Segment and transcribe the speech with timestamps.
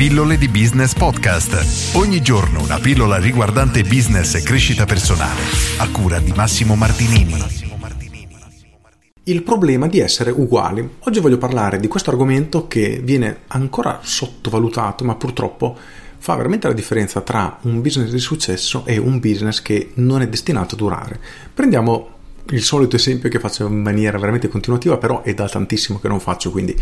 [0.00, 1.94] Pillole di Business Podcast.
[1.94, 5.42] Ogni giorno una pillola riguardante business e crescita personale.
[5.76, 7.34] A cura di Massimo Martinini.
[9.24, 10.88] Il problema di essere uguali.
[11.00, 15.76] Oggi voglio parlare di questo argomento che viene ancora sottovalutato, ma purtroppo
[16.16, 20.28] fa veramente la differenza tra un business di successo e un business che non è
[20.28, 21.20] destinato a durare.
[21.52, 22.08] Prendiamo
[22.52, 26.20] il solito esempio che faccio in maniera veramente continuativa, però è da tantissimo che non
[26.20, 26.74] faccio, quindi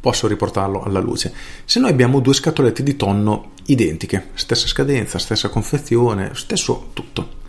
[0.00, 1.32] posso riportarlo alla luce.
[1.64, 7.39] Se noi abbiamo due scatolette di tonno identiche, stessa scadenza, stessa confezione, stesso tutto.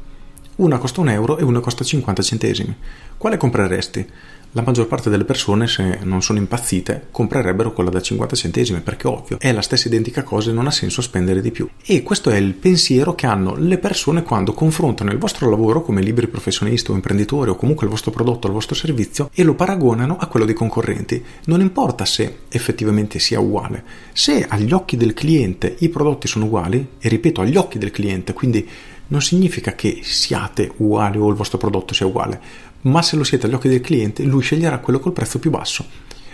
[0.62, 2.76] Una costa un euro e una costa 50 centesimi.
[3.18, 4.08] Quale compreresti?
[4.54, 9.08] la maggior parte delle persone, se non sono impazzite, comprerebbero quella da 50 centesimi perché
[9.08, 11.70] ovvio, è la stessa identica cosa e non ha senso spendere di più.
[11.86, 16.02] E questo è il pensiero che hanno le persone quando confrontano il vostro lavoro come
[16.02, 19.56] liberi professionisti o imprenditori o comunque il vostro prodotto o il vostro servizio e lo
[19.56, 21.24] paragonano a quello dei concorrenti.
[21.46, 23.84] Non importa se effettivamente sia uguale.
[24.12, 28.34] Se agli occhi del cliente i prodotti sono uguali, e ripeto agli occhi del cliente,
[28.34, 28.68] quindi
[29.12, 32.40] non significa che siate uguali o il vostro prodotto sia uguale,
[32.82, 35.86] ma se lo siete agli occhi del cliente, lui sceglierà quello col prezzo più basso.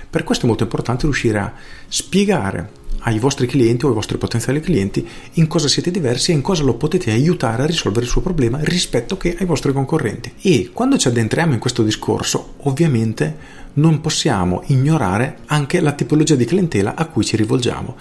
[0.09, 1.53] Per questo è molto importante riuscire a
[1.87, 6.41] spiegare ai vostri clienti o ai vostri potenziali clienti in cosa siete diversi e in
[6.41, 10.33] cosa lo potete aiutare a risolvere il suo problema rispetto che ai vostri concorrenti.
[10.41, 16.45] E quando ci addentriamo in questo discorso, ovviamente non possiamo ignorare anche la tipologia di
[16.45, 17.95] clientela a cui ci rivolgiamo.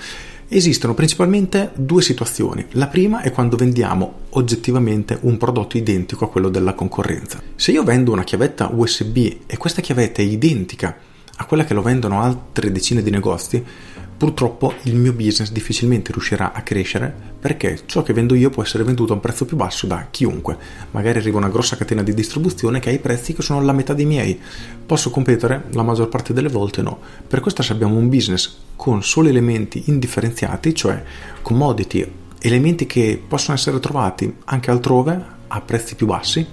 [0.48, 2.64] Esistono principalmente due situazioni.
[2.72, 7.42] La prima è quando vendiamo oggettivamente un prodotto identico a quello della concorrenza.
[7.56, 10.96] Se io vendo una chiavetta USB e questa chiavetta è identica
[11.38, 13.64] a quella che lo vendono altre decine di negozi,
[14.16, 18.82] purtroppo il mio business difficilmente riuscirà a crescere perché ciò che vendo io può essere
[18.82, 20.56] venduto a un prezzo più basso da chiunque.
[20.92, 23.92] Magari arriva una grossa catena di distribuzione che ha i prezzi che sono la metà
[23.92, 24.40] dei miei.
[24.84, 25.64] Posso competere?
[25.72, 26.98] La maggior parte delle volte no.
[27.26, 31.02] Per questo se abbiamo un business con solo elementi indifferenziati, cioè
[31.42, 36.46] commodity, elementi che possono essere trovati anche altrove a prezzi più bassi,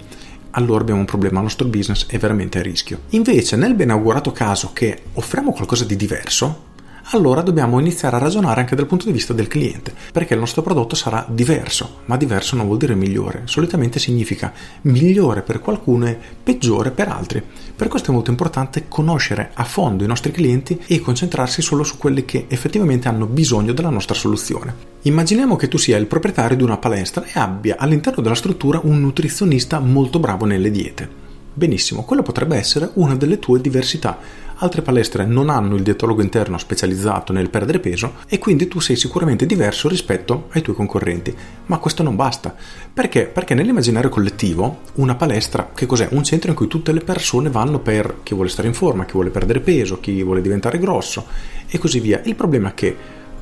[0.52, 3.02] allora abbiamo un problema, il nostro business è veramente a rischio.
[3.10, 6.72] Invece, nel benaugurato caso che offriamo qualcosa di diverso,
[7.12, 10.62] allora dobbiamo iniziare a ragionare anche dal punto di vista del cliente, perché il nostro
[10.62, 16.18] prodotto sarà diverso, ma diverso non vuol dire migliore, solitamente significa migliore per qualcuno e
[16.42, 17.44] peggiore per altri.
[17.76, 21.98] Per questo è molto importante conoscere a fondo i nostri clienti e concentrarsi solo su
[21.98, 24.92] quelli che effettivamente hanno bisogno della nostra soluzione.
[25.02, 29.02] Immaginiamo che tu sia il proprietario di una palestra e abbia all'interno della struttura un
[29.02, 31.23] nutrizionista molto bravo nelle diete.
[31.54, 34.18] Benissimo, quella potrebbe essere una delle tue diversità
[34.64, 38.96] altre palestre non hanno il dietologo interno specializzato nel perdere peso e quindi tu sei
[38.96, 41.36] sicuramente diverso rispetto ai tuoi concorrenti.
[41.66, 42.56] Ma questo non basta.
[42.94, 43.26] Perché?
[43.26, 46.08] Perché nell'immaginario collettivo una palestra, che cos'è?
[46.12, 49.14] Un centro in cui tutte le persone vanno per chi vuole stare in forma, chi
[49.14, 51.26] vuole perdere peso, chi vuole diventare grosso
[51.68, 52.22] e così via.
[52.24, 52.96] Il problema è che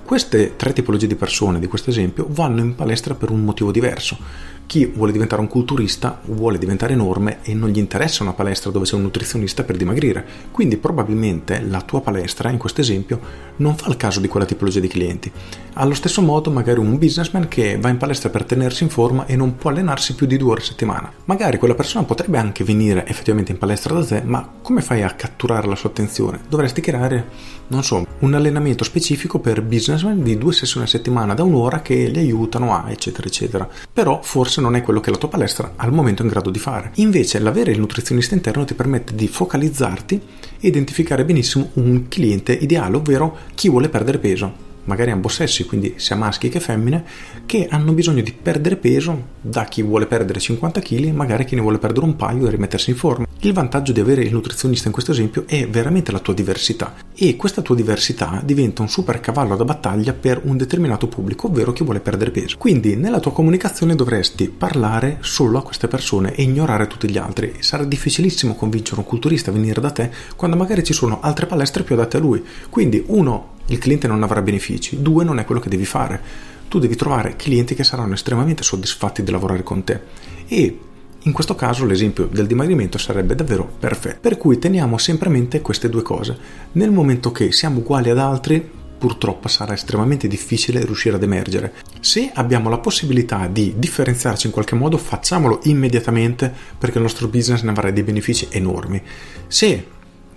[0.04, 4.18] queste tre tipologie di persone di questo esempio vanno in palestra per un motivo diverso
[4.66, 8.86] chi vuole diventare un culturista vuole diventare enorme e non gli interessa una palestra dove
[8.86, 10.26] c'è un nutrizionista per dimagrire.
[10.52, 13.20] Quindi probabilmente la tua palestra, in questo esempio,
[13.58, 15.32] non fa il caso di quella tipologia di clienti.
[15.74, 19.36] Allo stesso modo, magari un businessman che va in palestra per tenersi in forma e
[19.36, 21.12] non può allenarsi più di due ore a settimana.
[21.26, 25.12] Magari quella persona potrebbe anche venire effettivamente in palestra da te, ma come fai a
[25.12, 26.42] catturare la sua attenzione?
[26.50, 27.28] Dovresti creare,
[27.68, 32.08] non so, un allenamento specifico per businessman di due sessioni a settimana da un'ora che
[32.08, 33.68] li aiutano a eccetera eccetera.
[33.92, 36.60] Però forse non è quello che la tua palestra al momento è in grado di
[36.60, 36.92] fare.
[36.96, 40.22] Invece l'avere il nutrizionista interno ti permette di focalizzarti
[40.60, 46.16] e identificare benissimo un cliente ideale, ovvero chi vuole perdere peso magari ambosessi, quindi sia
[46.16, 47.04] maschi che femmine,
[47.46, 51.62] che hanno bisogno di perdere peso da chi vuole perdere 50 kg magari chi ne
[51.62, 53.28] vuole perdere un paio e rimettersi in forma.
[53.44, 57.36] Il vantaggio di avere il nutrizionista in questo esempio è veramente la tua diversità e
[57.36, 61.84] questa tua diversità diventa un super cavallo da battaglia per un determinato pubblico, ovvero chi
[61.84, 62.58] vuole perdere peso.
[62.58, 67.56] Quindi nella tua comunicazione dovresti parlare solo a queste persone e ignorare tutti gli altri.
[67.60, 71.84] Sarà difficilissimo convincere un culturista a venire da te quando magari ci sono altre palestre
[71.84, 72.44] più adatte a lui.
[72.70, 76.22] Quindi uno, il cliente non avrà benefici, due, non è quello che devi fare.
[76.68, 80.00] Tu devi trovare clienti che saranno estremamente soddisfatti di lavorare con te
[80.48, 80.80] e
[81.24, 84.20] in questo caso l'esempio del dimagrimento sarebbe davvero perfetto.
[84.22, 86.38] Per cui teniamo sempre a mente queste due cose.
[86.74, 91.74] Nel momento che siamo uguali ad altri, purtroppo sarà estremamente difficile riuscire ad emergere.
[92.00, 97.62] Se abbiamo la possibilità di differenziarci in qualche modo, facciamolo immediatamente perché il nostro business
[97.62, 99.02] ne avrà dei benefici enormi.
[99.48, 99.86] Se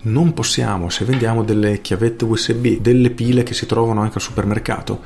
[0.05, 5.01] non possiamo, se vendiamo delle chiavette USB, delle pile che si trovano anche al supermercato,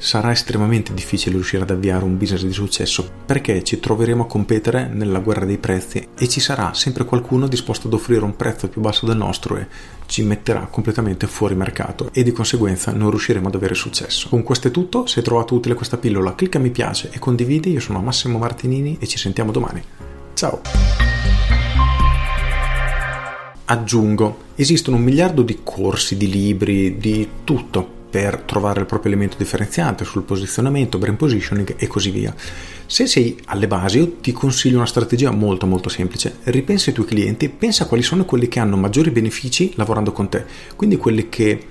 [0.00, 4.88] sarà estremamente difficile riuscire ad avviare un business di successo perché ci troveremo a competere
[4.92, 8.80] nella guerra dei prezzi e ci sarà sempre qualcuno disposto ad offrire un prezzo più
[8.80, 9.66] basso del nostro e
[10.06, 14.28] ci metterà completamente fuori mercato e di conseguenza non riusciremo ad avere successo.
[14.28, 17.72] Con questo è tutto, se hai trovato utile questa pillola clicca mi piace e condividi,
[17.72, 19.82] io sono Massimo Martinini e ci sentiamo domani.
[20.34, 21.37] Ciao!
[23.70, 29.36] Aggiungo, esistono un miliardo di corsi, di libri, di tutto per trovare il proprio elemento
[29.36, 32.34] differenziante sul posizionamento, brand positioning e così via.
[32.86, 36.38] Se sei alle basi, io ti consiglio una strategia molto molto semplice.
[36.44, 40.46] Ripensa ai tuoi clienti, pensa quali sono quelli che hanno maggiori benefici lavorando con te,
[40.74, 41.62] quindi quelli che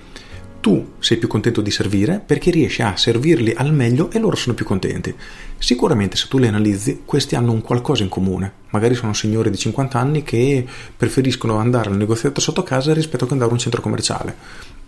[0.68, 4.54] tu sei più contento di servire perché riesci a servirli al meglio e loro sono
[4.54, 5.14] più contenti.
[5.56, 8.52] Sicuramente se tu li analizzi, questi hanno un qualcosa in comune.
[8.68, 13.32] Magari sono signori di 50 anni che preferiscono andare al negoziato sotto casa rispetto che
[13.32, 14.36] andare a un centro commerciale.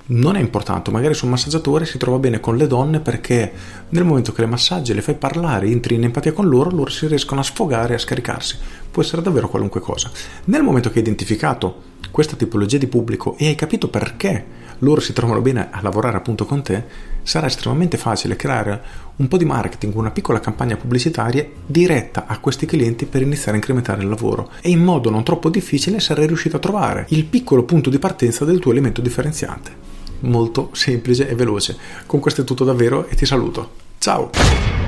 [0.08, 3.50] Non è importante, magari su un massaggiatore si trova bene con le donne perché
[3.88, 7.06] nel momento che le massaggi le fai parlare, entri in empatia con loro, loro si
[7.06, 8.58] riescono a sfogare e a scaricarsi.
[8.90, 10.10] Può essere davvero qualunque cosa.
[10.44, 15.12] Nel momento che hai identificato questa tipologia di pubblico e hai capito perché loro si
[15.12, 16.84] trovano bene a lavorare appunto con te,
[17.22, 18.82] sarà estremamente facile creare
[19.16, 23.56] un po' di marketing, una piccola campagna pubblicitaria diretta a questi clienti per iniziare a
[23.56, 27.64] incrementare il lavoro e in modo non troppo difficile sarai riuscito a trovare il piccolo
[27.64, 29.88] punto di partenza del tuo elemento differenziante.
[30.20, 31.76] Molto semplice e veloce.
[32.06, 33.70] Con questo è tutto davvero e ti saluto.
[33.98, 34.79] Ciao!